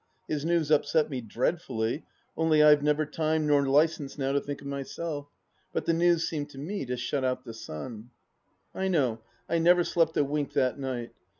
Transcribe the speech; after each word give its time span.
His 0.27 0.43
news 0.43 0.71
upset 0.71 1.11
me 1.11 1.21
dreadfully, 1.21 2.05
only 2.35 2.63
I 2.63 2.71
have 2.71 2.81
never 2.81 3.05
time 3.05 3.47
or 3.51 3.63
licence 3.67 4.17
now 4.17 4.31
to 4.31 4.41
think 4.41 4.59
of 4.59 4.65
myself. 4.65 5.29
But 5.73 5.85
the 5.85 5.93
news 5.93 6.27
seemed 6.27 6.49
to 6.49 6.57
me 6.57 6.87
to 6.87 6.97
shut 6.97 7.23
out 7.23 7.43
the 7.45 7.53
sun.... 7.53 8.09
I 8.73 8.87
know 8.87 9.21
I 9.47 9.59
never 9.59 9.83
slept 9.83 10.17
a 10.17 10.23
wink 10.23 10.53
that 10.53 10.79
night. 10.79 11.11